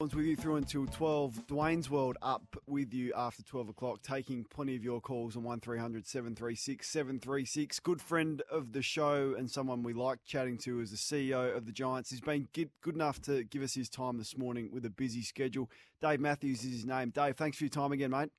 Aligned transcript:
With 0.00 0.24
you 0.24 0.34
through 0.34 0.56
until 0.56 0.86
12. 0.86 1.46
Dwayne's 1.46 1.90
World 1.90 2.16
up 2.22 2.56
with 2.66 2.94
you 2.94 3.12
after 3.14 3.42
12 3.42 3.68
o'clock, 3.68 4.00
taking 4.02 4.44
plenty 4.44 4.74
of 4.74 4.82
your 4.82 4.98
calls 4.98 5.36
on 5.36 5.42
1300 5.42 6.06
736 6.06 6.88
736. 6.88 7.80
Good 7.80 8.00
friend 8.00 8.42
of 8.50 8.72
the 8.72 8.80
show 8.80 9.34
and 9.36 9.50
someone 9.50 9.82
we 9.82 9.92
like 9.92 10.24
chatting 10.24 10.56
to 10.58 10.80
is 10.80 10.90
the 10.90 10.96
CEO 10.96 11.54
of 11.54 11.66
the 11.66 11.72
Giants. 11.72 12.08
He's 12.08 12.22
been 12.22 12.48
good, 12.54 12.70
good 12.80 12.94
enough 12.94 13.20
to 13.22 13.44
give 13.44 13.62
us 13.62 13.74
his 13.74 13.90
time 13.90 14.16
this 14.16 14.38
morning 14.38 14.70
with 14.72 14.86
a 14.86 14.90
busy 14.90 15.20
schedule. 15.20 15.70
Dave 16.00 16.18
Matthews 16.18 16.64
is 16.64 16.72
his 16.72 16.86
name. 16.86 17.10
Dave, 17.10 17.36
thanks 17.36 17.58
for 17.58 17.64
your 17.64 17.70
time 17.70 17.92
again, 17.92 18.10
mate. 18.10 18.30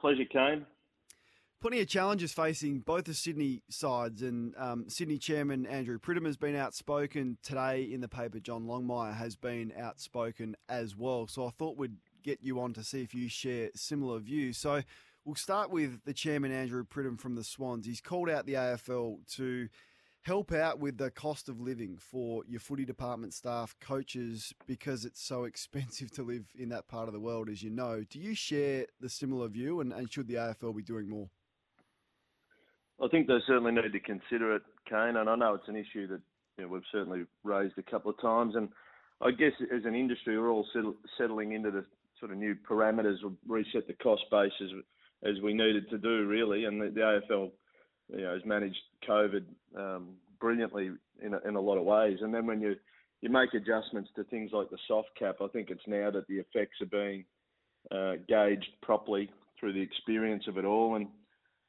Pleasure, 0.00 0.24
Kane. 0.24 0.64
Plenty 1.58 1.80
of 1.80 1.88
challenges 1.88 2.34
facing 2.34 2.80
both 2.80 3.04
the 3.04 3.14
Sydney 3.14 3.62
sides, 3.70 4.20
and 4.20 4.54
um, 4.58 4.90
Sydney 4.90 5.16
chairman 5.16 5.64
Andrew 5.64 5.98
Pridham 5.98 6.26
has 6.26 6.36
been 6.36 6.54
outspoken 6.54 7.38
today 7.42 7.82
in 7.82 8.02
the 8.02 8.08
paper. 8.08 8.38
John 8.40 8.66
Longmire 8.66 9.16
has 9.16 9.36
been 9.36 9.72
outspoken 9.76 10.54
as 10.68 10.94
well. 10.94 11.26
So 11.26 11.46
I 11.46 11.50
thought 11.50 11.78
we'd 11.78 11.96
get 12.22 12.40
you 12.42 12.60
on 12.60 12.74
to 12.74 12.84
see 12.84 13.00
if 13.00 13.14
you 13.14 13.30
share 13.30 13.70
similar 13.74 14.18
views. 14.18 14.58
So 14.58 14.82
we'll 15.24 15.34
start 15.34 15.70
with 15.70 16.04
the 16.04 16.12
chairman 16.12 16.52
Andrew 16.52 16.84
Pridham 16.84 17.18
from 17.18 17.36
the 17.36 17.42
Swans. 17.42 17.86
He's 17.86 18.02
called 18.02 18.28
out 18.28 18.44
the 18.44 18.54
AFL 18.54 19.26
to 19.36 19.70
help 20.20 20.52
out 20.52 20.78
with 20.78 20.98
the 20.98 21.10
cost 21.10 21.48
of 21.48 21.58
living 21.58 21.96
for 21.96 22.42
your 22.46 22.60
footy 22.60 22.84
department 22.84 23.32
staff, 23.32 23.74
coaches, 23.80 24.52
because 24.66 25.06
it's 25.06 25.22
so 25.22 25.44
expensive 25.50 26.10
to 26.10 26.22
live 26.22 26.44
in 26.54 26.68
that 26.68 26.86
part 26.86 27.08
of 27.08 27.14
the 27.14 27.20
world, 27.20 27.48
as 27.48 27.62
you 27.62 27.70
know. 27.70 28.04
Do 28.10 28.18
you 28.18 28.34
share 28.34 28.84
the 29.00 29.08
similar 29.08 29.48
view, 29.48 29.80
and, 29.80 29.90
and 29.90 30.12
should 30.12 30.28
the 30.28 30.34
AFL 30.34 30.76
be 30.76 30.82
doing 30.82 31.08
more? 31.08 31.30
I 33.02 33.08
think 33.08 33.26
they 33.26 33.38
certainly 33.46 33.72
need 33.72 33.92
to 33.92 34.00
consider 34.00 34.56
it, 34.56 34.62
Kane, 34.88 35.16
and 35.16 35.28
I 35.28 35.36
know 35.36 35.54
it's 35.54 35.68
an 35.68 35.76
issue 35.76 36.06
that 36.08 36.20
you 36.56 36.64
know, 36.64 36.68
we've 36.68 36.82
certainly 36.90 37.24
raised 37.44 37.76
a 37.78 37.82
couple 37.82 38.10
of 38.10 38.20
times. 38.20 38.54
And 38.56 38.68
I 39.20 39.30
guess 39.30 39.52
as 39.74 39.84
an 39.84 39.94
industry, 39.94 40.38
we're 40.38 40.50
all 40.50 40.66
settle, 40.72 40.94
settling 41.18 41.52
into 41.52 41.70
the 41.70 41.84
sort 42.18 42.32
of 42.32 42.38
new 42.38 42.54
parameters 42.68 43.18
reset 43.46 43.86
the 43.86 43.92
cost 43.94 44.22
base 44.30 44.52
as, 44.62 44.70
as 45.24 45.42
we 45.42 45.52
needed 45.52 45.90
to 45.90 45.98
do, 45.98 46.26
really. 46.26 46.64
And 46.64 46.80
the, 46.80 46.86
the 46.88 47.00
AFL, 47.00 47.50
you 48.08 48.22
know, 48.22 48.32
has 48.32 48.44
managed 48.46 48.80
COVID 49.06 49.44
um, 49.76 50.14
brilliantly 50.40 50.92
in 51.22 51.34
a, 51.34 51.40
in 51.46 51.56
a 51.56 51.60
lot 51.60 51.76
of 51.76 51.84
ways. 51.84 52.18
And 52.22 52.34
then 52.34 52.46
when 52.46 52.60
you 52.60 52.76
you 53.22 53.30
make 53.30 53.54
adjustments 53.54 54.10
to 54.14 54.24
things 54.24 54.50
like 54.52 54.68
the 54.70 54.78
soft 54.86 55.08
cap, 55.18 55.36
I 55.42 55.48
think 55.48 55.70
it's 55.70 55.86
now 55.86 56.10
that 56.10 56.26
the 56.28 56.34
effects 56.34 56.80
are 56.82 56.86
being 56.86 57.24
uh, 57.90 58.22
gauged 58.28 58.68
properly 58.82 59.30
through 59.58 59.72
the 59.72 59.80
experience 59.80 60.44
of 60.48 60.58
it 60.58 60.66
all. 60.66 60.96
And 60.96 61.08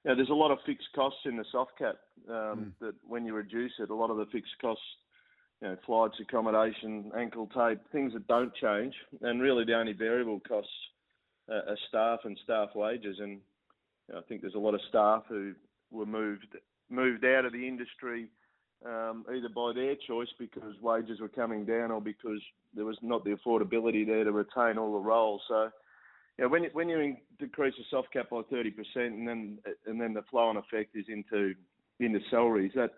you 0.07 0.13
know, 0.13 0.15
there's 0.15 0.29
a 0.29 0.33
lot 0.33 0.51
of 0.51 0.59
fixed 0.65 0.87
costs 0.95 1.19
in 1.25 1.35
the 1.35 1.43
soft 1.51 1.77
cap 1.77 1.97
um, 2.29 2.33
mm. 2.33 2.71
that 2.79 2.95
when 3.05 3.25
you 3.25 3.33
reduce 3.33 3.73
it, 3.77 3.89
a 3.89 3.93
lot 3.93 4.09
of 4.09 4.15
the 4.15 4.25
fixed 4.31 4.53
costs, 4.61 4.81
you 5.61 5.67
know, 5.67 5.75
flights, 5.85 6.15
accommodation, 6.21 7.11
ankle 7.17 7.49
tape, 7.53 7.79
things 7.91 8.13
that 8.13 8.25
don't 8.25 8.55
change, 8.55 8.93
and 9.21 9.41
really 9.41 9.65
the 9.65 9.73
only 9.73 9.91
variable 9.91 10.39
costs 10.47 10.71
uh, 11.51 11.71
are 11.71 11.77
staff 11.89 12.19
and 12.23 12.39
staff 12.41 12.69
wages. 12.73 13.17
And 13.19 13.41
you 14.07 14.13
know, 14.13 14.19
I 14.19 14.21
think 14.29 14.39
there's 14.39 14.55
a 14.55 14.59
lot 14.59 14.75
of 14.75 14.79
staff 14.87 15.23
who 15.27 15.53
were 15.91 16.05
moved 16.05 16.55
moved 16.89 17.25
out 17.25 17.43
of 17.43 17.51
the 17.51 17.67
industry 17.67 18.29
um, 18.85 19.25
either 19.35 19.49
by 19.53 19.73
their 19.75 19.95
choice 20.07 20.29
because 20.39 20.73
wages 20.81 21.19
were 21.19 21.27
coming 21.27 21.65
down 21.65 21.91
or 21.91 21.99
because 21.99 22.41
there 22.73 22.85
was 22.85 22.97
not 23.01 23.25
the 23.25 23.31
affordability 23.31 24.07
there 24.07 24.23
to 24.23 24.31
retain 24.31 24.77
all 24.77 24.93
the 24.93 25.05
roles. 25.05 25.41
So 25.49 25.69
you 26.37 26.45
know, 26.45 26.49
when 26.49 26.63
you, 26.63 26.69
when 26.73 26.89
you 26.89 27.15
decrease 27.39 27.73
the 27.77 27.83
soft 27.89 28.11
cap 28.13 28.29
by 28.29 28.41
thirty 28.49 28.71
percent, 28.71 29.13
and 29.13 29.27
then 29.27 29.57
and 29.85 29.99
then 29.99 30.13
the 30.13 30.23
flow 30.29 30.47
on 30.47 30.57
effect 30.57 30.95
is 30.95 31.05
into 31.09 31.53
into 31.99 32.19
salaries, 32.29 32.71
that 32.75 32.91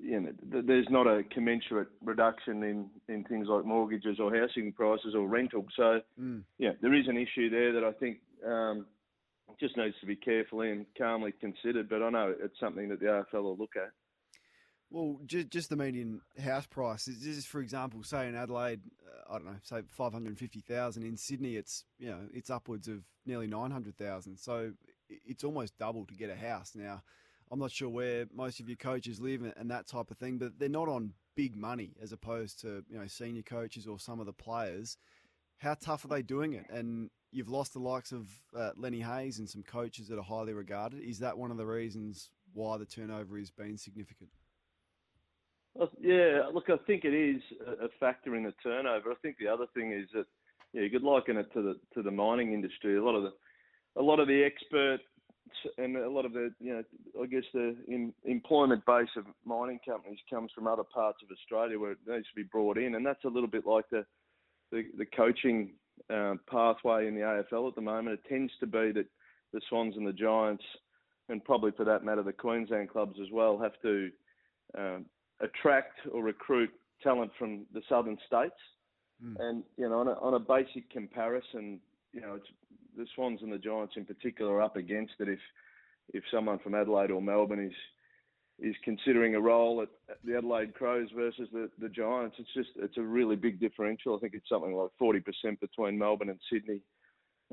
you 0.00 0.20
know, 0.20 0.32
there's 0.62 0.86
not 0.90 1.06
a 1.06 1.22
commensurate 1.24 1.88
reduction 2.02 2.62
in, 2.62 2.88
in 3.08 3.24
things 3.24 3.48
like 3.48 3.64
mortgages 3.64 4.18
or 4.18 4.34
housing 4.34 4.72
prices 4.72 5.14
or 5.14 5.26
rental. 5.26 5.66
So, 5.76 6.00
mm. 6.20 6.42
yeah, 6.58 6.72
there 6.82 6.94
is 6.94 7.06
an 7.08 7.16
issue 7.16 7.50
there 7.50 7.72
that 7.72 7.84
I 7.84 7.92
think 7.92 8.18
um, 8.46 8.86
just 9.60 9.76
needs 9.76 9.94
to 10.00 10.06
be 10.06 10.16
carefully 10.16 10.70
and 10.70 10.86
calmly 10.96 11.32
considered. 11.40 11.88
But 11.88 12.02
I 12.02 12.10
know 12.10 12.34
it's 12.42 12.58
something 12.60 12.88
that 12.88 13.00
the 13.00 13.06
AFL 13.06 13.42
will 13.42 13.56
look 13.56 13.76
at. 13.76 13.90
Well, 14.90 15.18
just, 15.26 15.50
just 15.50 15.70
the 15.70 15.76
median 15.76 16.20
house 16.42 16.66
price 16.66 17.08
is, 17.08 17.46
for 17.46 17.60
example, 17.60 18.02
say 18.04 18.28
in 18.28 18.36
Adelaide, 18.36 18.80
uh, 19.06 19.34
I 19.34 19.38
don't 19.38 19.46
know, 19.46 19.56
say 19.62 19.82
five 19.88 20.12
hundred 20.12 20.38
fifty 20.38 20.60
thousand. 20.60 21.02
In 21.04 21.16
Sydney, 21.16 21.56
it's 21.56 21.84
you 21.98 22.10
know 22.10 22.20
it's 22.32 22.50
upwards 22.50 22.86
of 22.86 23.02
nearly 23.26 23.46
nine 23.46 23.70
hundred 23.70 23.96
thousand. 23.96 24.38
So 24.38 24.72
it's 25.08 25.42
almost 25.44 25.76
double 25.78 26.04
to 26.06 26.14
get 26.14 26.30
a 26.30 26.36
house 26.36 26.72
now. 26.74 27.02
I'm 27.50 27.58
not 27.58 27.72
sure 27.72 27.88
where 27.88 28.26
most 28.32 28.60
of 28.60 28.68
your 28.68 28.76
coaches 28.76 29.20
live 29.20 29.42
and 29.56 29.70
that 29.70 29.86
type 29.86 30.10
of 30.10 30.16
thing, 30.18 30.38
but 30.38 30.58
they're 30.58 30.68
not 30.68 30.88
on 30.88 31.12
big 31.36 31.56
money 31.56 31.96
as 32.00 32.12
opposed 32.12 32.60
to 32.60 32.84
you 32.88 32.98
know 32.98 33.06
senior 33.06 33.42
coaches 33.42 33.86
or 33.86 33.98
some 33.98 34.20
of 34.20 34.26
the 34.26 34.32
players. 34.32 34.96
How 35.58 35.74
tough 35.74 36.04
are 36.04 36.08
they 36.08 36.22
doing 36.22 36.52
it? 36.52 36.66
And 36.70 37.10
you've 37.32 37.48
lost 37.48 37.72
the 37.72 37.80
likes 37.80 38.12
of 38.12 38.28
uh, 38.56 38.70
Lenny 38.76 39.00
Hayes 39.00 39.38
and 39.38 39.48
some 39.48 39.62
coaches 39.62 40.08
that 40.08 40.18
are 40.18 40.24
highly 40.24 40.52
regarded. 40.52 41.00
Is 41.00 41.18
that 41.20 41.38
one 41.38 41.50
of 41.50 41.56
the 41.56 41.66
reasons 41.66 42.30
why 42.52 42.76
the 42.78 42.86
turnover 42.86 43.38
has 43.38 43.50
been 43.50 43.76
significant? 43.76 44.30
Yeah, 46.00 46.42
look, 46.52 46.70
I 46.70 46.76
think 46.86 47.04
it 47.04 47.14
is 47.14 47.42
a 47.82 47.88
factor 47.98 48.36
in 48.36 48.44
the 48.44 48.54
turnover. 48.62 49.10
I 49.10 49.16
think 49.22 49.36
the 49.38 49.48
other 49.48 49.66
thing 49.74 49.92
is 49.92 50.08
that 50.14 50.26
yeah, 50.72 50.82
you 50.82 50.90
could 50.90 51.02
liken 51.02 51.36
it 51.36 51.52
to 51.52 51.62
the 51.62 51.74
to 51.94 52.02
the 52.02 52.10
mining 52.10 52.52
industry. 52.52 52.96
A 52.96 53.04
lot 53.04 53.16
of 53.16 53.22
the 53.22 53.32
a 54.00 54.02
lot 54.02 54.20
of 54.20 54.28
the 54.28 54.42
experts 54.44 55.02
and 55.78 55.96
a 55.96 56.08
lot 56.08 56.24
of 56.24 56.32
the 56.32 56.52
you 56.60 56.74
know 56.74 57.22
I 57.22 57.26
guess 57.26 57.44
the 57.52 57.76
in, 57.88 58.12
employment 58.24 58.84
base 58.86 59.08
of 59.16 59.24
mining 59.44 59.80
companies 59.86 60.18
comes 60.30 60.50
from 60.54 60.66
other 60.66 60.84
parts 60.84 61.18
of 61.22 61.28
Australia 61.30 61.78
where 61.78 61.92
it 61.92 61.98
needs 62.06 62.28
to 62.28 62.34
be 62.36 62.42
brought 62.42 62.78
in, 62.78 62.94
and 62.94 63.04
that's 63.04 63.24
a 63.24 63.28
little 63.28 63.48
bit 63.48 63.66
like 63.66 63.88
the 63.90 64.04
the, 64.70 64.84
the 64.98 65.06
coaching 65.06 65.72
uh, 66.12 66.34
pathway 66.50 67.06
in 67.06 67.14
the 67.14 67.20
AFL 67.20 67.68
at 67.68 67.74
the 67.74 67.80
moment. 67.80 68.18
It 68.18 68.28
tends 68.28 68.52
to 68.60 68.66
be 68.66 68.92
that 68.92 69.06
the 69.52 69.60
Swans 69.68 69.96
and 69.96 70.06
the 70.06 70.12
Giants, 70.12 70.64
and 71.28 71.44
probably 71.44 71.70
for 71.72 71.84
that 71.84 72.04
matter 72.04 72.22
the 72.22 72.32
Queensland 72.32 72.90
clubs 72.90 73.18
as 73.20 73.30
well, 73.32 73.58
have 73.58 73.80
to 73.82 74.10
um, 74.76 75.04
attract 75.46 75.96
or 76.12 76.20
recruit 76.22 76.70
talent 77.02 77.30
from 77.38 77.50
the 77.74 77.82
southern 77.88 78.18
states. 78.26 78.60
Mm. 79.24 79.36
And 79.44 79.56
you 79.76 79.88
know, 79.88 79.98
on 80.02 80.08
a, 80.08 80.16
on 80.26 80.34
a 80.34 80.38
basic 80.56 80.84
comparison, 80.90 81.80
you 82.12 82.22
know, 82.24 82.38
the 82.96 83.06
Swans 83.14 83.40
and 83.42 83.52
the 83.52 83.58
Giants 83.58 83.94
in 83.96 84.04
particular 84.04 84.50
are 84.54 84.62
up 84.68 84.76
against 84.76 85.14
it. 85.20 85.28
If 85.28 85.42
if 86.12 86.24
someone 86.32 86.58
from 86.60 86.74
Adelaide 86.74 87.12
or 87.12 87.22
Melbourne 87.22 87.64
is 87.70 87.78
is 88.68 88.76
considering 88.84 89.34
a 89.34 89.40
role 89.52 89.82
at, 89.82 89.88
at 90.12 90.18
the 90.24 90.36
Adelaide 90.38 90.72
Crows 90.78 91.08
versus 91.14 91.48
the, 91.52 91.64
the 91.84 91.88
Giants, 91.88 92.36
it's 92.38 92.54
just 92.54 92.70
it's 92.76 92.98
a 92.98 93.02
really 93.18 93.36
big 93.36 93.56
differential. 93.60 94.16
I 94.16 94.20
think 94.20 94.34
it's 94.34 94.48
something 94.48 94.74
like 94.74 94.90
forty 94.98 95.20
percent 95.20 95.60
between 95.60 95.98
Melbourne 95.98 96.30
and 96.30 96.40
Sydney. 96.50 96.80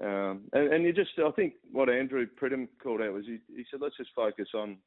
Um, 0.01 0.35
and, 0.53 0.73
and 0.73 0.85
you 0.85 0.93
just, 0.93 1.11
I 1.19 1.31
think 1.31 1.53
what 1.71 1.89
Andrew 1.89 2.25
Pridham 2.39 2.67
called 2.81 3.01
out 3.01 3.13
was 3.13 3.25
he, 3.25 3.39
he 3.55 3.65
said, 3.69 3.81
let's 3.81 3.97
just 3.97 4.09
focus 4.15 4.47
on 4.55 4.77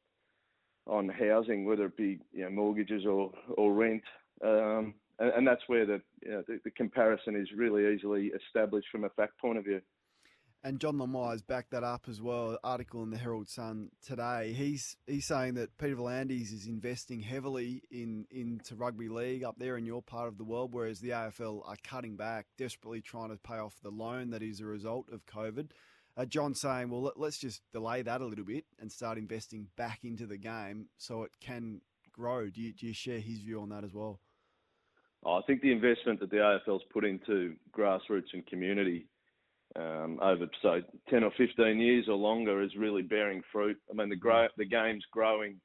on 0.86 1.08
housing, 1.08 1.64
whether 1.64 1.86
it 1.86 1.96
be 1.96 2.18
you 2.32 2.44
know, 2.44 2.50
mortgages 2.50 3.06
or 3.06 3.32
or 3.56 3.72
rent, 3.72 4.02
um, 4.42 4.94
and, 5.18 5.30
and, 5.30 5.46
that's 5.46 5.62
where 5.68 5.86
the, 5.86 6.02
you 6.22 6.32
know, 6.32 6.42
the, 6.46 6.60
the 6.64 6.70
comparison 6.70 7.36
is 7.36 7.48
really 7.56 7.94
easily 7.94 8.32
established 8.34 8.88
from 8.90 9.04
a 9.04 9.08
fact 9.10 9.38
point 9.38 9.58
of 9.58 9.64
view. 9.64 9.80
And 10.66 10.80
John 10.80 10.96
Longmire's 10.96 11.42
backed 11.42 11.72
that 11.72 11.84
up 11.84 12.06
as 12.08 12.22
well. 12.22 12.58
Article 12.64 13.02
in 13.02 13.10
the 13.10 13.18
Herald 13.18 13.50
Sun 13.50 13.90
today. 14.02 14.54
He's 14.56 14.96
he's 15.06 15.26
saying 15.26 15.54
that 15.54 15.76
Peter 15.76 15.94
V'landys 15.94 16.54
is 16.54 16.66
investing 16.66 17.20
heavily 17.20 17.82
in 17.90 18.26
into 18.30 18.74
rugby 18.74 19.10
league 19.10 19.44
up 19.44 19.56
there 19.58 19.76
in 19.76 19.84
your 19.84 20.02
part 20.02 20.26
of 20.26 20.38
the 20.38 20.44
world, 20.44 20.72
whereas 20.72 21.00
the 21.00 21.10
AFL 21.10 21.68
are 21.68 21.76
cutting 21.84 22.16
back, 22.16 22.46
desperately 22.56 23.02
trying 23.02 23.28
to 23.28 23.36
pay 23.36 23.58
off 23.58 23.74
the 23.82 23.90
loan 23.90 24.30
that 24.30 24.42
is 24.42 24.60
a 24.60 24.64
result 24.64 25.10
of 25.12 25.26
COVID. 25.26 25.68
Uh, 26.16 26.24
John 26.24 26.54
saying, 26.54 26.90
well, 26.90 27.12
let, 27.16 27.28
us 27.28 27.38
just 27.38 27.60
delay 27.72 28.02
that 28.02 28.20
a 28.20 28.26
little 28.26 28.44
bit 28.44 28.64
and 28.80 28.90
start 28.90 29.18
investing 29.18 29.66
back 29.76 30.00
into 30.04 30.26
the 30.26 30.36
game 30.36 30.86
so 30.96 31.24
it 31.24 31.32
can 31.40 31.80
grow. 32.12 32.48
Do 32.48 32.60
you, 32.60 32.72
do 32.72 32.86
you 32.86 32.94
share 32.94 33.18
his 33.18 33.40
view 33.40 33.60
on 33.60 33.70
that 33.70 33.84
as 33.84 33.92
well? 33.92 34.20
Oh, 35.24 35.34
I 35.34 35.42
think 35.46 35.62
the 35.62 35.72
investment 35.72 36.20
that 36.20 36.30
the 36.30 36.36
AFL's 36.36 36.84
put 36.92 37.04
into 37.04 37.54
grassroots 37.76 38.32
and 38.32 38.46
community 38.46 39.06
um, 39.76 40.20
over 40.22 40.46
say 40.62 40.82
10 41.10 41.24
or 41.24 41.32
15 41.36 41.80
years 41.80 42.06
or 42.08 42.14
longer 42.14 42.62
is 42.62 42.70
really 42.78 43.02
bearing 43.02 43.42
fruit. 43.50 43.76
I 43.90 43.94
mean, 43.94 44.08
the 44.08 44.16
grow, 44.16 44.46
the 44.56 44.66
game's 44.66 45.04
growing 45.10 45.60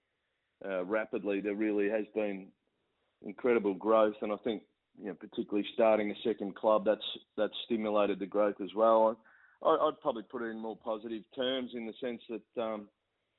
uh, 0.65 0.83
rapidly. 0.85 1.41
There 1.41 1.55
really 1.55 1.89
has 1.89 2.05
been 2.15 2.47
incredible 3.21 3.75
growth, 3.75 4.15
and 4.21 4.31
I 4.31 4.37
think 4.37 4.63
you 4.99 5.07
know, 5.07 5.13
particularly 5.13 5.67
starting 5.73 6.11
a 6.11 6.27
second 6.27 6.55
club, 6.55 6.85
that's 6.85 7.03
that's 7.37 7.53
stimulated 7.65 8.19
the 8.19 8.25
growth 8.25 8.59
as 8.63 8.73
well. 8.75 9.17
I, 9.63 9.85
would 9.85 9.99
probably 10.01 10.23
put 10.23 10.41
it 10.41 10.51
in 10.51 10.59
more 10.59 10.77
positive 10.77 11.23
terms 11.35 11.71
in 11.73 11.85
the 11.85 11.93
sense 11.99 12.21
that 12.29 12.61
um, 12.61 12.87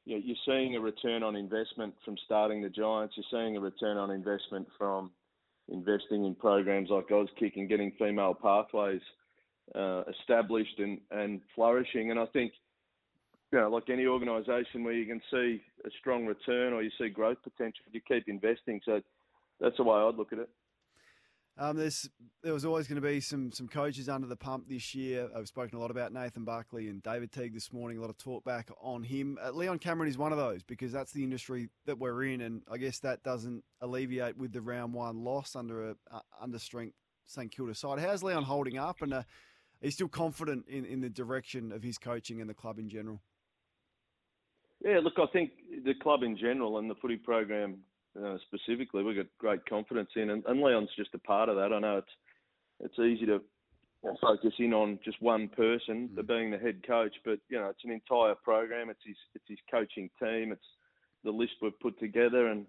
you 0.05 0.17
know, 0.17 0.23
you're 0.25 0.37
seeing 0.47 0.77
a 0.77 0.81
return 0.81 1.23
on 1.23 1.37
investment 1.37 1.95
from 2.05 2.17
starting 2.25 2.63
the 2.63 2.69
Giants. 2.69 3.15
You're 3.17 3.25
seeing 3.31 3.57
a 3.57 3.61
return 3.61 3.97
on 3.97 4.11
investment 4.11 4.67
from 4.79 5.11
investing 5.69 6.25
in 6.25 6.35
programs 6.35 6.91
like 6.91 7.09
Auskick 7.09 7.57
and 7.57 7.69
getting 7.69 7.93
female 7.99 8.35
pathways 8.35 9.03
uh, 9.75 10.03
established 10.21 10.79
and, 10.79 10.99
and 11.11 11.41
flourishing. 11.55 12.11
And 12.11 12.19
I 12.19 12.27
think, 12.27 12.53
you 13.53 13.61
know, 13.61 13.71
like 13.71 13.89
any 13.89 14.07
organisation 14.07 14.85
where 14.85 14.95
you 14.95 15.07
can 15.07 15.21
see 15.31 15.63
a 15.85 15.91
strong 16.01 16.27
return 16.27 16.73
or 16.73 16.83
you 16.83 16.91
see 16.99 17.09
growth 17.09 17.39
potential, 17.43 17.85
you 17.93 18.01
keep 18.07 18.29
investing. 18.29 18.81
So 18.85 19.01
that's 19.61 19.77
the 19.77 19.85
way 19.85 19.97
I'd 19.97 20.17
look 20.17 20.33
at 20.33 20.39
it. 20.39 20.49
Um, 21.61 21.77
there's 21.77 22.09
there 22.43 22.55
was 22.55 22.65
always 22.65 22.89
going 22.89 22.97
to 22.97 23.07
be 23.07 23.21
some 23.21 23.53
some 23.53 23.69
coaches 23.69 24.09
under 24.09 24.27
the 24.27 24.35
pump 24.35 24.67
this 24.67 24.95
year. 24.95 25.29
I've 25.37 25.47
spoken 25.47 25.77
a 25.77 25.81
lot 25.81 25.91
about 25.91 26.11
Nathan 26.11 26.43
Buckley 26.43 26.89
and 26.89 27.03
David 27.03 27.33
Teague 27.33 27.53
this 27.53 27.71
morning. 27.71 27.99
A 27.99 28.01
lot 28.01 28.09
of 28.09 28.17
talk 28.17 28.45
back 28.45 28.71
on 28.81 29.03
him. 29.03 29.39
Uh, 29.45 29.51
Leon 29.51 29.79
Cameron 29.79 30.09
is 30.09 30.17
one 30.17 30.33
of 30.33 30.39
those 30.39 30.63
because 30.63 30.91
that's 30.91 31.13
the 31.13 31.23
industry 31.23 31.69
that 31.85 31.99
we're 31.99 32.25
in, 32.25 32.41
and 32.41 32.63
I 32.71 32.79
guess 32.79 33.01
that 33.01 33.23
doesn't 33.23 33.63
alleviate 33.83 34.39
with 34.39 34.55
the 34.55 34.63
round 34.63 34.95
one 34.95 35.23
loss 35.23 35.55
under 35.55 35.91
a 35.91 35.97
uh, 36.11 36.21
under 36.41 36.59
strength 36.59 36.97
St 37.27 37.53
Kilda 37.53 37.75
side. 37.75 37.99
How's 37.99 38.23
Leon 38.23 38.45
holding 38.45 38.79
up, 38.79 39.03
and 39.03 39.13
uh, 39.13 39.23
he's 39.83 39.93
still 39.93 40.09
confident 40.09 40.65
in, 40.67 40.87
in 40.87 41.03
the 41.03 41.11
direction 41.11 41.73
of 41.73 41.83
his 41.83 41.99
coaching 41.99 42.41
and 42.41 42.49
the 42.49 42.55
club 42.55 42.79
in 42.79 42.89
general? 42.89 43.21
Yeah, 44.83 45.01
look, 45.03 45.19
I 45.19 45.27
think 45.31 45.51
the 45.85 45.93
club 45.93 46.23
in 46.23 46.39
general 46.39 46.79
and 46.79 46.89
the 46.89 46.95
footy 46.95 47.17
program 47.17 47.81
uh, 48.19 48.37
specifically, 48.47 49.03
we've 49.03 49.17
got 49.17 49.27
great 49.39 49.67
confidence 49.67 50.11
in, 50.17 50.31
and, 50.31 50.45
and 50.47 50.61
Leon's 50.61 50.91
just 50.97 51.15
a 51.15 51.19
part 51.19 51.49
of 51.49 51.57
that. 51.57 51.73
I 51.73 51.79
know 51.79 51.99
it's 51.99 52.11
it's 52.83 52.99
easy 52.99 53.27
to 53.27 53.41
focus 54.21 54.55
in 54.59 54.73
on 54.73 54.99
just 55.05 55.21
one 55.21 55.49
person, 55.49 56.09
mm. 56.15 56.27
being 56.27 56.51
the 56.51 56.59
head 56.59 56.85
coach, 56.87 57.15
but 57.25 57.39
you 57.49 57.59
know 57.59 57.69
it's 57.69 57.85
an 57.85 57.91
entire 57.91 58.35
program. 58.35 58.91
It's 58.91 59.05
his 59.05 59.17
it's 59.35 59.45
his 59.49 59.59
coaching 59.71 60.11
team. 60.21 60.53
It's 60.53 60.67
the 61.25 61.31
list 61.31 61.53
we've 61.63 61.79
put 61.81 61.99
together, 62.01 62.49
and 62.49 62.67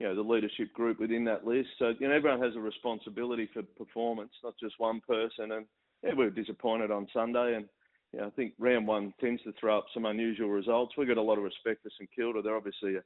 you 0.00 0.06
know 0.06 0.14
the 0.14 0.22
leadership 0.22 0.72
group 0.72 0.98
within 0.98 1.24
that 1.24 1.46
list. 1.46 1.68
So 1.78 1.92
you 1.98 2.08
know 2.08 2.14
everyone 2.14 2.42
has 2.42 2.56
a 2.56 2.60
responsibility 2.60 3.48
for 3.52 3.62
performance, 3.62 4.32
not 4.42 4.54
just 4.58 4.74
one 4.78 5.00
person. 5.06 5.52
And 5.52 5.66
yeah, 6.02 6.14
we 6.16 6.24
were 6.24 6.30
disappointed 6.30 6.90
on 6.90 7.06
Sunday, 7.12 7.54
and 7.54 7.66
you 8.12 8.20
know, 8.20 8.26
I 8.26 8.30
think 8.30 8.54
round 8.58 8.86
one 8.86 9.14
tends 9.20 9.42
to 9.44 9.52
throw 9.58 9.78
up 9.78 9.86
some 9.94 10.06
unusual 10.06 10.48
results. 10.48 10.94
We've 10.96 11.08
got 11.08 11.18
a 11.18 11.22
lot 11.22 11.38
of 11.38 11.44
respect 11.44 11.82
for 11.82 11.90
St 11.90 12.10
Kilda. 12.14 12.42
They're 12.42 12.56
obviously 12.56 12.96
a 12.96 13.02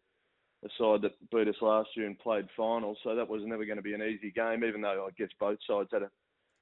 a 0.66 0.82
side 0.82 1.02
that 1.02 1.12
beat 1.30 1.48
us 1.48 1.60
last 1.60 1.90
year 1.96 2.06
and 2.06 2.18
played 2.18 2.46
finals. 2.56 2.98
So 3.02 3.14
that 3.14 3.28
was 3.28 3.42
never 3.44 3.64
going 3.64 3.76
to 3.76 3.82
be 3.82 3.94
an 3.94 4.02
easy 4.02 4.30
game, 4.30 4.64
even 4.64 4.80
though 4.80 5.06
I 5.06 5.10
guess 5.16 5.30
both 5.38 5.58
sides 5.68 5.88
had 5.92 6.02
a, 6.02 6.10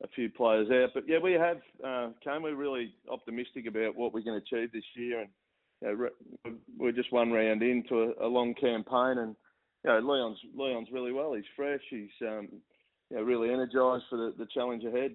a 0.03 0.09
few 0.15 0.31
players 0.31 0.69
out. 0.71 0.91
But 0.95 1.05
yeah, 1.09 1.19
we 1.19 1.33
have, 1.33 1.59
uh, 1.85 2.11
Kane, 2.23 2.43
we're 2.43 2.55
really 2.55 2.95
optimistic 3.11 3.67
about 3.67 3.97
what 3.97 4.13
going 4.13 4.25
to 4.27 4.57
achieve 4.57 4.73
this 4.73 4.85
year. 4.95 5.21
And 5.21 5.31
you 5.83 6.11
know, 6.45 6.55
we're 6.79 6.93
just 6.93 7.13
one 7.13 7.33
round 7.33 7.63
into 7.63 8.15
a, 8.21 8.27
a 8.27 8.29
long 8.29 8.55
campaign. 8.55 9.19
And 9.19 9.37
you 9.85 9.91
know, 9.91 9.99
Leon's, 10.01 10.39
Leon's 10.57 10.89
really 10.93 11.13
well. 11.13 11.35
He's 11.35 11.45
fresh. 11.57 11.83
He's 11.91 12.11
um, 12.23 12.49
you 13.11 13.17
know, 13.17 13.23
really 13.23 13.51
energised 13.51 14.05
for 14.11 14.17
the, 14.17 14.35
the 14.39 14.47
challenge 14.53 14.85
ahead. 14.85 15.15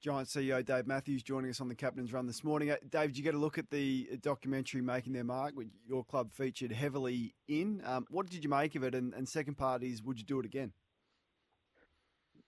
Giant 0.00 0.28
CEO 0.28 0.64
Dave 0.64 0.86
Matthews 0.86 1.24
joining 1.24 1.50
us 1.50 1.60
on 1.60 1.68
the 1.68 1.74
Captain's 1.74 2.12
Run 2.12 2.26
this 2.26 2.44
morning. 2.44 2.70
Uh, 2.70 2.76
Dave, 2.88 3.08
did 3.08 3.18
you 3.18 3.24
get 3.24 3.34
a 3.34 3.38
look 3.38 3.58
at 3.58 3.68
the 3.68 4.08
documentary 4.22 4.80
Making 4.80 5.12
Their 5.12 5.24
Mark, 5.24 5.56
which 5.56 5.68
your 5.88 6.04
club 6.04 6.32
featured 6.32 6.70
heavily 6.70 7.34
in? 7.48 7.82
Um, 7.84 8.06
what 8.08 8.30
did 8.30 8.44
you 8.44 8.50
make 8.50 8.76
of 8.76 8.84
it? 8.84 8.94
And, 8.94 9.12
and, 9.14 9.28
second 9.28 9.56
part 9.56 9.82
is, 9.82 10.00
would 10.04 10.16
you 10.16 10.24
do 10.24 10.38
it 10.38 10.46
again? 10.46 10.72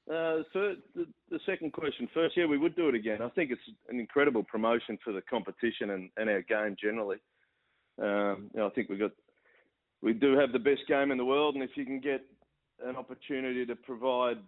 Uh, 0.08 0.42
so 0.52 0.74
the, 0.94 1.06
the, 1.30 1.40
second 1.44 1.72
question 1.72 2.08
first, 2.14 2.36
yeah, 2.36 2.46
we 2.46 2.56
would 2.56 2.76
do 2.76 2.88
it 2.88 2.94
again. 2.94 3.20
I 3.20 3.28
think 3.30 3.50
it's 3.50 3.60
an 3.88 3.98
incredible 3.98 4.44
promotion 4.44 4.96
for 5.02 5.12
the 5.12 5.22
competition 5.22 5.90
and, 5.90 6.10
and 6.16 6.30
our 6.30 6.42
game 6.42 6.76
generally. 6.80 7.16
Um, 8.00 8.50
you 8.54 8.60
know, 8.60 8.68
I 8.68 8.70
think 8.70 8.88
we 8.88 8.96
got 8.96 9.10
we 10.02 10.12
do 10.12 10.38
have 10.38 10.52
the 10.52 10.58
best 10.58 10.82
game 10.88 11.10
in 11.10 11.18
the 11.18 11.24
world, 11.24 11.56
and 11.56 11.64
if 11.64 11.70
you 11.74 11.84
can 11.84 12.00
get 12.00 12.22
an 12.84 12.96
opportunity 12.96 13.66
to 13.66 13.76
provide 13.76 14.38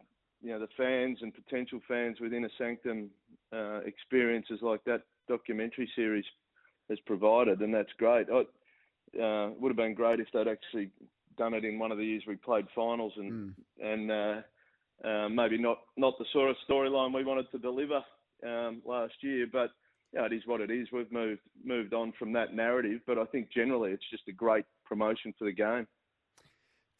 you 0.43 0.51
know 0.51 0.59
the 0.59 0.69
fans 0.77 1.19
and 1.23 1.33
potential 1.33 1.81
fans 1.87 2.21
within 2.21 2.45
a 2.45 2.49
sanctum 2.59 3.11
uh, 3.53 3.81
experiences 3.81 4.59
like 4.61 4.83
that 4.85 5.03
documentary 5.29 5.89
series 5.95 6.25
has 6.89 6.99
provided, 7.07 7.61
and 7.61 7.73
that's 7.73 7.93
great. 7.99 8.27
It 8.29 8.49
uh, 9.23 9.51
would 9.59 9.71
have 9.71 9.77
been 9.77 9.95
great 9.95 10.21
if 10.21 10.27
they'd 10.33 10.49
actually 10.49 10.91
done 11.39 11.55
it 11.55 11.65
in 11.65 11.79
one 11.79 11.93
of 11.93 11.99
the 11.99 12.05
years 12.05 12.25
we 12.27 12.37
played 12.37 12.67
finals, 12.75 13.13
and 13.17 13.33
mm. 13.33 13.53
and 13.81 14.11
uh, 14.11 15.09
uh, 15.09 15.29
maybe 15.29 15.59
not 15.59 15.79
not 15.97 16.19
the 16.19 16.27
sort 16.33 16.51
of 16.51 16.57
storyline 16.69 17.15
we 17.15 17.25
wanted 17.25 17.51
to 17.53 17.59
deliver 17.59 18.03
um, 18.47 18.83
last 18.85 19.15
year, 19.21 19.47
but. 19.51 19.71
Yeah, 20.15 20.27
it 20.27 20.35
is 20.35 20.43
what 20.45 20.61
it 20.61 20.71
is. 20.71 20.89
We've 20.93 21.11
moved 21.11 21.41
moved 21.65 21.95
on 21.95 22.13
from 22.19 22.35
that 22.35 22.55
narrative, 22.55 23.01
but 23.07 23.17
I 23.17 23.25
think 23.25 23.49
generally 23.51 23.93
it's 23.93 24.11
just 24.11 24.29
a 24.29 24.33
great 24.33 24.67
promotion 24.85 25.33
for 25.39 25.47
the 25.47 25.53
game. 25.53 25.87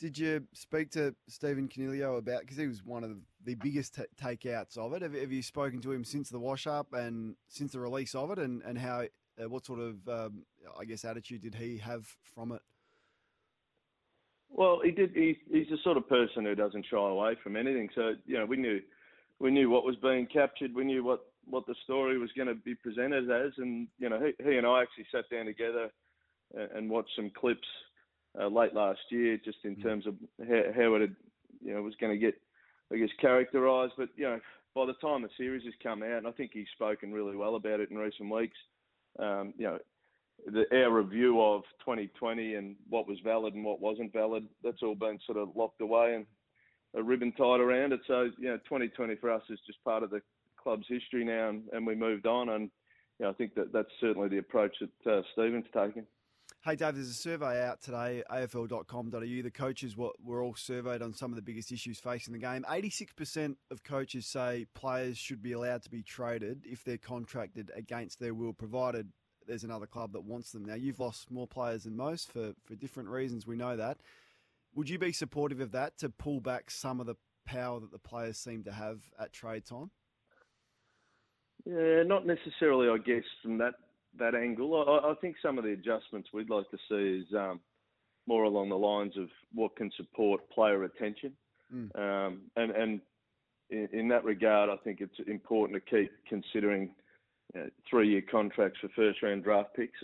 Did 0.03 0.19
you 0.19 0.43
speak 0.53 0.91
to 0.91 1.15
Stephen 1.29 1.69
Coniglio 1.69 2.19
about 2.19 2.41
because 2.41 2.57
he 2.57 2.67
was 2.67 2.85
one 2.85 3.05
of 3.05 3.19
the 3.45 3.55
biggest 3.55 3.95
t- 3.95 4.03
takeouts 4.21 4.77
of 4.77 4.93
it? 4.95 5.03
Have, 5.03 5.15
have, 5.15 5.31
you 5.31 5.45
spoken 5.45 5.81
to 5.81 5.93
him 5.93 6.03
since 6.03 6.29
the 6.29 6.41
wash 6.41 6.67
up 6.67 6.93
and 6.93 7.37
since 7.47 7.71
the 7.71 7.79
release 7.79 8.13
of 8.17 8.33
it, 8.33 8.41
and 8.41 8.63
and 8.65 8.77
how 8.77 9.05
uh, 9.41 9.49
what 9.49 9.65
sort 9.65 9.79
of 9.79 10.09
um, 10.09 10.43
I 10.77 10.87
guess 10.87 11.05
attitude 11.05 11.43
did 11.43 11.55
he 11.55 11.79
have 11.79 12.05
from 12.35 12.51
it? 12.51 12.63
Well, 14.51 14.81
he 14.85 14.91
did. 14.91 15.13
He, 15.15 15.39
he's 15.49 15.69
the 15.71 15.79
sort 15.85 15.97
of 15.97 16.09
person 16.09 16.47
who 16.47 16.57
doesn't 16.57 16.87
shy 16.91 16.97
away 16.97 17.37
from 17.41 17.55
anything. 17.55 17.89
So 17.95 18.15
you 18.27 18.39
know, 18.39 18.45
we 18.45 18.57
knew 18.57 18.81
we 19.39 19.53
knew 19.53 19.71
what 19.71 19.85
was 19.85 19.95
being 20.03 20.27
captured. 20.27 20.75
We 20.75 20.83
knew 20.83 21.05
what 21.05 21.21
what 21.45 21.65
the 21.69 21.77
story 21.85 22.19
was 22.19 22.31
going 22.37 22.49
to 22.49 22.57
be 22.57 22.75
presented 22.75 23.31
as, 23.31 23.53
and 23.59 23.87
you 24.01 24.09
know, 24.09 24.19
he, 24.19 24.33
he 24.43 24.57
and 24.57 24.67
I 24.67 24.83
actually 24.83 25.07
sat 25.13 25.31
down 25.31 25.47
together 25.47 25.91
and, 26.57 26.71
and 26.73 26.91
watched 26.91 27.13
some 27.15 27.31
clips 27.31 27.69
uh, 28.41 28.49
late 28.49 28.75
last 28.75 29.01
year, 29.11 29.39
just 29.45 29.59
in 29.65 29.77
mm. 29.77 29.83
terms 29.83 30.07
of 30.07 30.15
how, 30.41 30.63
how 30.75 30.95
it 30.95 31.01
had, 31.03 31.17
you 31.65 31.75
know 31.75 31.83
was 31.83 31.95
going 32.01 32.13
to 32.13 32.19
get, 32.19 32.35
I 32.93 32.97
guess, 32.97 33.11
characterised. 33.21 33.95
But 33.97 34.09
you 34.17 34.25
know, 34.25 34.41
by 34.75 34.87
the 34.87 34.95
time 34.95 35.23
the 35.23 35.29
series 35.37 35.65
has 35.65 35.75
come 35.83 36.03
out, 36.03 36.19
and 36.19 36.27
I 36.27 36.33
think 36.33 36.53
he's 36.55 36.67
spoken 36.75 37.13
really 37.13 37.37
well 37.37 37.57
about 37.57 37.81
it 37.81 37.91
in 37.91 37.97
recent 37.97 38.31
weeks. 38.31 38.57
Um, 39.19 39.53
you 39.59 39.67
know, 39.67 39.79
the, 40.47 40.65
our 40.83 40.91
review 40.91 41.41
of 41.43 41.63
2020 41.81 42.55
and 42.55 42.77
what 42.89 43.07
was 43.07 43.19
valid 43.23 43.55
and 43.55 43.65
what 43.65 43.81
wasn't 43.81 44.13
valid, 44.13 44.47
that's 44.65 44.83
all 44.83 44.95
been 44.95 45.19
sort 45.27 45.39
of 45.39 45.51
locked 45.55 45.81
away 45.81 46.15
and 46.15 46.27
a 46.95 47.03
ribbon 47.03 47.33
tied 47.33 47.61
around 47.61 47.93
it. 47.93 48.01
So 48.07 48.31
you 48.39 48.49
know, 48.49 48.57
2020 48.59 49.17
for 49.17 49.31
us 49.31 49.43
is 49.49 49.59
just 49.67 49.83
part 49.85 50.03
of 50.03 50.11
the 50.11 50.23
club's 50.63 50.87
history 50.89 51.25
now, 51.25 51.49
and, 51.49 51.63
and 51.73 51.87
we 51.87 51.95
moved 51.95 52.27
on. 52.27 52.51
And 52.51 52.71
you 53.19 53.27
know, 53.27 53.31
I 53.31 53.35
think 53.35 53.55
that 53.55 53.73
that's 53.73 53.89
certainly 54.01 54.29
the 54.29 54.39
approach 54.39 54.75
that 54.81 55.11
uh, 55.11 55.23
Stephen's 55.33 55.67
taken. 55.75 56.07
Hey, 56.65 56.77
Dave, 56.77 56.95
there's 56.95 57.09
a 57.09 57.15
survey 57.15 57.61
out 57.61 57.83
today, 57.83 58.23
afl.com.au. 58.31 59.19
The 59.19 59.51
coaches 59.51 59.97
were 59.97 60.45
all 60.45 60.55
surveyed 60.55 61.03
on 61.03 61.13
some 61.13 61.33
of 61.33 61.35
the 61.35 61.43
biggest 61.43 61.73
issues 61.73 61.99
facing 61.99 62.33
the 62.33 62.39
game. 62.39 62.65
86% 62.71 63.57
of 63.73 63.83
coaches 63.83 64.27
say 64.27 64.67
players 64.73 65.19
should 65.19 65.43
be 65.43 65.51
allowed 65.55 65.83
to 65.83 65.91
be 65.91 66.05
traded 66.05 66.63
if 66.65 66.85
they're 66.85 66.99
contracted 66.99 67.73
against 67.75 68.21
their 68.21 68.33
will, 68.33 68.53
provided 68.53 69.09
there's 69.45 69.65
another 69.65 69.87
club 69.87 70.13
that 70.13 70.23
wants 70.23 70.53
them. 70.53 70.65
Now, 70.65 70.75
you've 70.75 71.01
lost 71.01 71.33
more 71.33 71.49
players 71.49 71.83
than 71.83 71.97
most 71.97 72.33
for, 72.33 72.53
for 72.65 72.77
different 72.77 73.09
reasons. 73.09 73.45
We 73.45 73.57
know 73.57 73.77
that. 73.77 73.99
Would 74.77 74.89
you 74.89 75.01
be 75.01 75.11
supportive 75.11 75.59
of 75.59 75.73
that 75.73 75.99
to 75.99 76.11
pull 76.11 76.39
back 76.39 76.71
some 76.71 77.01
of 77.01 77.07
the 77.07 77.17
power 77.45 77.81
that 77.81 77.91
the 77.91 77.99
players 77.99 78.39
seem 78.39 78.63
to 78.63 78.73
have 78.73 79.01
at 79.19 79.33
trade 79.33 79.65
time? 79.65 79.91
Yeah, 81.65 82.05
not 82.05 82.25
necessarily, 82.25 82.89
I 82.89 82.99
guess, 82.99 83.25
from 83.43 83.59
that 83.59 83.75
that 84.19 84.35
angle. 84.35 85.01
I, 85.03 85.11
I, 85.11 85.15
think 85.21 85.37
some 85.43 85.59
of 85.59 85.65
the 85.65 85.73
adjustments 85.73 86.29
we'd 86.33 86.51
like 86.51 86.71
to 86.71 86.79
see 86.89 87.25
is 87.25 87.35
um, 87.35 87.61
more 88.27 88.45
along 88.45 88.69
the 88.69 88.77
lines 88.77 89.17
of 89.17 89.29
what 89.53 89.77
can 89.77 89.91
support 89.97 90.49
player 90.51 90.79
retention, 90.79 91.33
mm. 91.75 91.97
um, 91.99 92.43
and 92.57 92.71
and 92.73 93.01
in, 93.71 93.89
in, 93.93 94.09
that 94.09 94.25
regard, 94.25 94.69
I 94.71 94.77
think 94.85 95.01
it's 95.01 95.19
important 95.27 95.83
to 95.83 95.91
keep 95.91 96.13
considering 96.29 96.91
you 97.55 97.61
know, 97.61 97.71
three-year 97.89 98.23
contracts 98.31 98.79
for 98.81 98.89
first-round 98.95 99.45
draft 99.45 99.75
picks. 99.75 99.99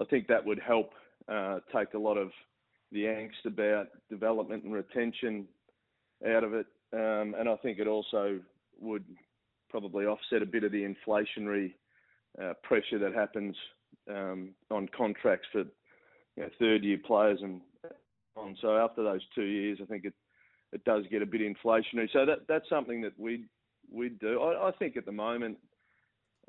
I 0.00 0.04
think 0.04 0.28
that 0.28 0.44
would 0.44 0.60
help 0.60 0.92
uh, 1.28 1.58
take 1.74 1.94
a 1.94 1.98
lot 1.98 2.16
of 2.16 2.30
the 2.92 3.04
angst 3.04 3.44
about 3.46 3.88
development 4.08 4.64
and 4.64 4.72
retention 4.72 5.46
out 6.28 6.44
of 6.44 6.54
it, 6.54 6.66
um, 6.92 7.34
and 7.38 7.48
I 7.48 7.56
think 7.56 7.78
it 7.78 7.88
also 7.88 8.38
would 8.80 9.04
probably 9.68 10.04
offset 10.06 10.42
a 10.42 10.46
bit 10.46 10.64
of 10.64 10.72
the 10.72 10.86
inflationary 10.86 11.72
uh, 12.40 12.52
pressure 12.62 12.98
that 12.98 13.14
happens 13.14 13.56
um, 14.08 14.50
on 14.70 14.88
contracts 14.96 15.46
for 15.52 15.60
you 15.60 16.42
know, 16.42 16.48
third 16.58 16.84
year 16.84 16.98
players 17.04 17.40
and 17.42 17.60
on. 18.36 18.56
So 18.60 18.76
after 18.76 19.02
those 19.02 19.20
two 19.34 19.44
years, 19.44 19.78
I 19.82 19.86
think 19.86 20.04
it 20.04 20.14
it 20.72 20.84
does 20.84 21.04
get 21.10 21.22
a 21.22 21.26
bit 21.26 21.42
inflationary. 21.42 22.08
So 22.12 22.24
that 22.24 22.46
that's 22.48 22.68
something 22.68 23.02
that 23.02 23.18
we 23.18 23.44
we 23.90 24.08
do. 24.08 24.40
I, 24.40 24.68
I 24.68 24.72
think 24.72 24.96
at 24.96 25.04
the 25.04 25.12
moment, 25.12 25.58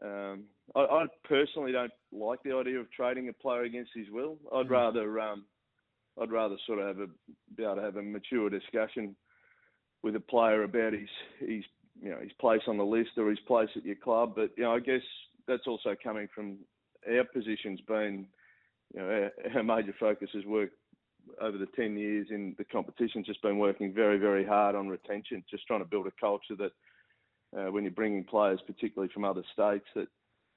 um, 0.02 0.46
I, 0.75 0.82
I, 0.82 1.06
personally 1.25 1.72
don't 1.72 1.92
like 2.12 2.42
the 2.44 2.56
idea 2.56 2.80
of 2.80 2.92
trading 2.92 3.30
a 3.30 3.34
player 3.34 3.63
against 3.63 3.92
his 3.94 4.08
will. 4.12 4.38
I'd 4.54 4.68
mm. 4.68 4.72
rather 4.72 5.20
um, 5.20 5.46
I'd 6.22 6.32
rather 6.32 6.56
sort 6.66 6.80
of 6.80 6.88
have 6.88 7.00
a 7.00 7.08
be 7.56 7.63
able 7.63 7.75
to 7.75 7.82
have 7.82 7.98
a 7.98 8.02
mature 8.02 8.50
discussion 8.50 9.16
with 10.04 10.16
a 10.16 10.20
player 10.20 10.63
about 10.63 10.94
his 10.94 11.10
his 11.40 11.63
you 12.02 12.10
know 12.10 12.20
his 12.22 12.34
place 12.40 12.62
on 12.68 12.78
the 12.78 12.86
list 12.86 13.12
or 13.18 13.30
his 13.30 13.40
place 13.42 13.70
at 13.75 13.86
your 13.86 13.96
club. 13.96 14.34
But 14.36 14.52
you 14.58 14.63
know, 14.63 14.74
I 14.74 14.80
guess 14.80 15.02
that's 15.48 15.68
also 15.68 15.96
coming 16.02 16.28
from 16.34 16.58
our 17.10 17.24
positions 17.26 17.80
being 17.88 18.28
you 18.94 19.02
know 19.02 19.08
our, 19.08 19.58
our 19.58 19.64
major 19.64 19.96
focus 20.00 20.30
has 20.34 20.46
worked 20.46 20.76
over 21.42 21.58
the 21.58 21.68
10 21.76 21.98
years 21.98 22.28
in 22.32 22.56
the 22.58 22.66
competition, 22.66 23.24
just 23.26 23.42
been 23.42 23.58
working 23.58 23.94
very, 23.94 24.18
very 24.18 24.46
hard 24.46 24.76
on 24.76 24.88
retention, 24.88 25.44
just 25.50 25.66
trying 25.66 25.80
to 25.80 25.90
build 25.90 26.08
a 26.08 26.12
culture 26.20 26.56
that 26.58 26.72
uh, 27.58 27.72
when 27.72 27.84
you're 27.84 27.92
bringing 27.92 28.24
players, 28.24 28.60
particularly 28.66 29.12
from 29.14 29.24
other 29.24 29.44
states, 29.54 29.86
that 29.96 30.08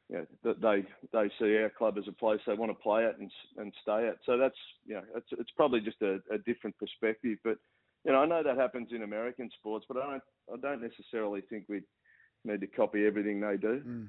you 0.09 0.19
know, 0.19 0.27
that 0.45 0.61
they 0.61 0.85
they 1.13 1.31
see 1.39 1.57
our 1.57 1.71
club 1.71 1.99
as 1.99 2.07
a 2.07 2.13
place 2.13 2.41
they 2.47 2.55
want 2.55 2.71
to 2.71 2.83
play 2.83 3.05
at 3.05 3.19
and 3.19 3.31
and 3.57 3.73
stay 3.83 4.07
at. 4.07 4.19
So 4.25 4.39
that's 4.39 4.57
you 4.87 4.95
know 4.95 5.03
it's 5.17 5.27
it's 5.33 5.51
probably 5.57 5.81
just 5.81 6.01
a, 6.01 6.21
a 6.31 6.39
different 6.39 6.79
perspective. 6.79 7.39
But 7.43 7.59
you 8.05 8.13
know 8.13 8.19
I 8.19 8.27
know 8.27 8.43
that 8.43 8.57
happens 8.57 8.89
in 8.93 9.03
American 9.03 9.51
sports, 9.59 9.85
but 9.89 9.97
I 9.97 10.11
don't 10.11 10.23
I 10.55 10.57
don't 10.61 10.81
necessarily 10.81 11.41
think 11.41 11.65
we 11.69 11.83
need 12.45 12.61
to 12.61 12.69
copy 12.69 13.05
everything 13.05 13.41
they 13.41 13.57
do. 13.57 13.83
Mm. 13.85 14.09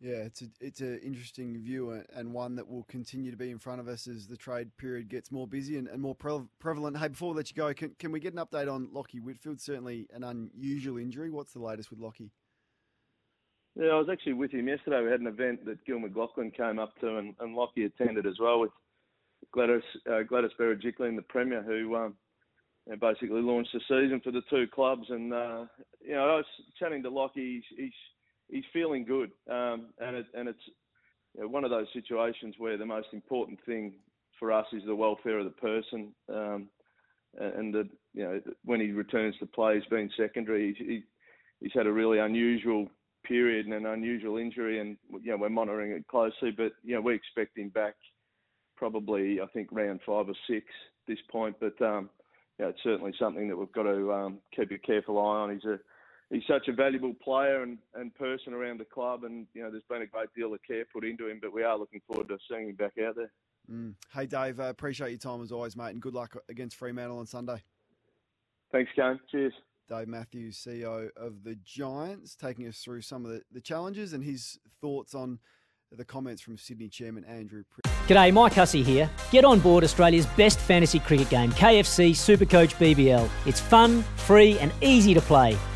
Yeah, 0.00 0.16
it's 0.16 0.42
a 0.42 0.46
it's 0.60 0.80
an 0.80 1.00
interesting 1.02 1.58
view 1.62 2.02
and 2.14 2.34
one 2.34 2.54
that 2.56 2.68
will 2.68 2.84
continue 2.84 3.30
to 3.30 3.36
be 3.36 3.50
in 3.50 3.58
front 3.58 3.80
of 3.80 3.88
us 3.88 4.06
as 4.06 4.26
the 4.26 4.36
trade 4.36 4.76
period 4.76 5.08
gets 5.08 5.32
more 5.32 5.46
busy 5.46 5.78
and, 5.78 5.88
and 5.88 6.02
more 6.02 6.14
pre- 6.14 6.48
prevalent. 6.58 6.98
Hey, 6.98 7.08
before 7.08 7.30
we 7.30 7.36
let 7.36 7.50
you 7.50 7.56
go, 7.56 7.72
can, 7.72 7.96
can 7.98 8.12
we 8.12 8.20
get 8.20 8.34
an 8.34 8.38
update 8.38 8.70
on 8.70 8.88
Lachie 8.88 9.22
Whitfield? 9.22 9.58
Certainly 9.58 10.06
an 10.12 10.22
unusual 10.22 10.98
injury. 10.98 11.30
What's 11.30 11.54
the 11.54 11.60
latest 11.60 11.90
with 11.90 11.98
Lachie? 11.98 12.30
Yeah, 13.74 13.88
I 13.88 13.98
was 13.98 14.08
actually 14.10 14.34
with 14.34 14.52
him 14.52 14.68
yesterday. 14.68 15.02
We 15.02 15.10
had 15.10 15.20
an 15.20 15.26
event 15.26 15.64
that 15.64 15.84
Gil 15.86 15.98
McLachlan 15.98 16.54
came 16.54 16.78
up 16.78 16.98
to, 17.00 17.16
and, 17.16 17.34
and 17.40 17.56
Lachie 17.56 17.86
attended 17.86 18.26
as 18.26 18.38
well 18.38 18.60
with 18.60 18.70
Gladys 19.52 19.82
uh, 20.10 20.22
Gladys 20.22 20.50
Berejiklian, 20.60 21.16
the 21.16 21.24
Premier, 21.26 21.62
who 21.62 21.94
um, 21.96 22.14
you 22.86 22.96
basically 22.96 23.40
launched 23.40 23.72
the 23.72 23.80
season 23.80 24.20
for 24.22 24.30
the 24.30 24.42
two 24.50 24.66
clubs. 24.74 25.06
And 25.08 25.32
uh, 25.32 25.64
you 26.02 26.12
know, 26.12 26.22
I 26.22 26.36
was 26.36 26.44
chatting 26.78 27.02
to 27.02 27.10
Lachie. 27.10 27.30
He's, 27.36 27.62
he's 27.76 27.92
he's 28.50 28.64
feeling 28.72 29.04
good, 29.04 29.30
um, 29.50 29.86
and 29.98 30.16
it, 30.16 30.26
and 30.34 30.48
it's 30.48 30.60
you 31.34 31.42
know, 31.42 31.48
one 31.48 31.64
of 31.64 31.70
those 31.70 31.86
situations 31.92 32.54
where 32.58 32.76
the 32.76 32.86
most 32.86 33.08
important 33.12 33.58
thing 33.66 33.94
for 34.38 34.52
us 34.52 34.66
is 34.72 34.82
the 34.86 34.94
welfare 34.94 35.38
of 35.38 35.44
the 35.44 35.50
person, 35.50 36.12
um, 36.32 36.68
and 37.38 37.74
the 37.74 37.88
you 38.14 38.24
know 38.24 38.40
when 38.64 38.80
he 38.80 38.90
returns 38.92 39.34
to 39.38 39.46
play, 39.46 39.76
he's 39.76 39.88
been 39.88 40.10
secondary. 40.16 40.74
He's, 40.74 40.86
he, 40.86 41.02
he's 41.60 41.72
had 41.74 41.86
a 41.86 41.92
really 41.92 42.18
unusual 42.18 42.88
period 43.24 43.66
and 43.66 43.74
an 43.74 43.86
unusual 43.86 44.38
injury, 44.38 44.80
and 44.80 44.96
you 45.22 45.30
know 45.30 45.36
we're 45.36 45.48
monitoring 45.48 45.92
it 45.92 46.06
closely. 46.08 46.50
But 46.50 46.72
you 46.82 46.94
know 46.94 47.00
we 47.00 47.14
expect 47.14 47.58
him 47.58 47.68
back 47.70 47.94
probably 48.76 49.40
I 49.40 49.46
think 49.46 49.68
round 49.72 50.00
five 50.06 50.28
or 50.28 50.34
six 50.48 50.66
this 51.08 51.18
point. 51.30 51.56
But 51.60 51.80
um, 51.84 52.10
yeah, 52.58 52.66
it's 52.66 52.82
certainly 52.82 53.12
something 53.18 53.48
that 53.48 53.56
we've 53.56 53.72
got 53.72 53.84
to 53.84 54.12
um, 54.12 54.38
keep 54.54 54.70
a 54.70 54.78
careful 54.78 55.18
eye 55.18 55.40
on. 55.40 55.54
He's 55.54 55.64
a 55.64 55.78
he's 56.30 56.42
such 56.48 56.68
a 56.68 56.72
valuable 56.72 57.14
player 57.14 57.62
and, 57.62 57.78
and 57.94 58.14
person 58.14 58.52
around 58.52 58.80
the 58.80 58.84
club, 58.84 59.24
and 59.24 59.46
you 59.54 59.62
know 59.62 59.70
there's 59.70 59.82
been 59.88 60.02
a 60.02 60.06
great 60.06 60.28
deal 60.36 60.52
of 60.52 60.60
care 60.66 60.84
put 60.92 61.04
into 61.04 61.28
him. 61.28 61.38
But 61.40 61.52
we 61.52 61.62
are 61.62 61.78
looking 61.78 62.00
forward 62.06 62.28
to 62.28 62.38
seeing 62.50 62.70
him 62.70 62.76
back 62.76 62.94
out 63.06 63.16
there. 63.16 63.32
Mm. 63.70 63.94
Hey 64.12 64.26
Dave, 64.26 64.60
uh, 64.60 64.64
appreciate 64.64 65.10
your 65.10 65.18
time 65.18 65.42
as 65.42 65.52
always, 65.52 65.76
mate, 65.76 65.90
and 65.90 66.02
good 66.02 66.14
luck 66.14 66.36
against 66.48 66.76
Fremantle 66.76 67.18
on 67.18 67.26
Sunday. 67.26 67.62
Thanks, 68.72 68.90
Kane. 68.96 69.20
Cheers. 69.30 69.52
Dave 69.88 70.08
Matthews, 70.08 70.56
CEO 70.56 71.10
of 71.16 71.44
the 71.44 71.56
Giants, 71.64 72.34
taking 72.34 72.66
us 72.66 72.78
through 72.78 73.02
some 73.02 73.24
of 73.24 73.30
the, 73.30 73.42
the 73.52 73.60
challenges 73.60 74.12
and 74.12 74.24
his 74.24 74.58
thoughts 74.80 75.14
on 75.14 75.38
the 75.92 76.04
comments 76.04 76.42
from 76.42 76.58
Sydney 76.58 76.88
Chairman 76.88 77.24
Andrew. 77.24 77.62
G'day, 78.08 78.32
Mike 78.32 78.54
Hussey 78.54 78.82
here. 78.82 79.08
Get 79.30 79.44
on 79.44 79.60
board 79.60 79.84
Australia's 79.84 80.26
best 80.26 80.58
fantasy 80.58 80.98
cricket 80.98 81.30
game, 81.30 81.52
KFC 81.52 82.10
Supercoach 82.10 82.74
BBL. 82.74 83.28
It's 83.46 83.60
fun, 83.60 84.02
free, 84.16 84.58
and 84.58 84.72
easy 84.80 85.14
to 85.14 85.20
play. 85.20 85.56